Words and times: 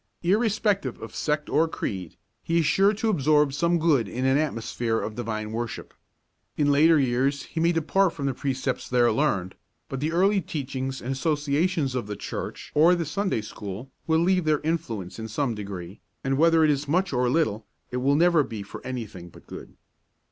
Irrespective 0.23 0.99
of 0.99 1.13
sect 1.15 1.47
or 1.47 1.67
creed, 1.67 2.17
he 2.41 2.57
is 2.57 2.65
sure 2.65 2.91
to 2.91 3.09
absorb 3.11 3.53
some 3.53 3.77
good 3.77 4.07
in 4.07 4.25
an 4.25 4.35
atmosphere 4.35 4.99
of 4.99 5.13
divine 5.13 5.51
worship. 5.51 5.93
In 6.57 6.71
later 6.71 6.97
years 6.97 7.43
he 7.43 7.59
may 7.59 7.71
depart 7.71 8.13
from 8.13 8.25
the 8.25 8.33
precepts 8.33 8.89
there 8.89 9.11
learned, 9.11 9.53
but 9.89 9.99
the 9.99 10.11
early 10.11 10.41
teachings 10.41 11.03
and 11.03 11.11
associations 11.11 11.93
of 11.93 12.07
the 12.07 12.15
church 12.15 12.71
or 12.73 12.95
the 12.95 13.05
Sunday 13.05 13.41
school 13.41 13.91
will 14.07 14.17
leave 14.17 14.43
their 14.45 14.61
influence 14.61 15.19
in 15.19 15.27
some 15.27 15.53
degree, 15.53 16.01
and 16.23 16.35
whether 16.35 16.63
it 16.63 16.71
is 16.71 16.87
much 16.87 17.13
or 17.13 17.29
little, 17.29 17.67
it 17.91 17.97
will 17.97 18.15
never 18.15 18.41
be 18.41 18.63
for 18.63 18.83
anything 18.83 19.29
but 19.29 19.45
good. 19.45 19.75